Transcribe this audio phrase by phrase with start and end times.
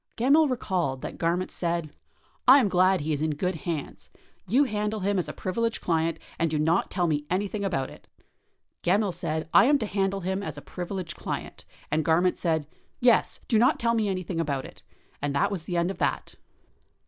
[0.17, 1.91] Gemmill recalled that Garment said,
[2.47, 4.09] "I am glad he is in good hands.
[4.47, 8.07] You handle him as a privileged client and do not tell me anything about it.
[8.81, 12.65] [Gemmill] said I am to handle him as a privileged client, and [Garment] said
[12.99, 14.81] 'yes, do not tell me anything about it,'
[15.21, 16.33] and that was the end of that."